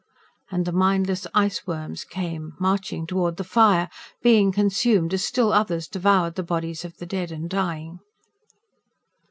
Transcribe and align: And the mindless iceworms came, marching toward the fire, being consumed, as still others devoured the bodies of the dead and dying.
And 0.49 0.65
the 0.65 0.71
mindless 0.71 1.27
iceworms 1.35 2.09
came, 2.09 2.53
marching 2.59 3.05
toward 3.05 3.37
the 3.37 3.43
fire, 3.43 3.87
being 4.23 4.51
consumed, 4.51 5.13
as 5.13 5.23
still 5.23 5.53
others 5.53 5.87
devoured 5.87 6.33
the 6.33 6.41
bodies 6.41 6.83
of 6.83 6.97
the 6.97 7.05
dead 7.05 7.31
and 7.31 7.47
dying. 7.47 7.99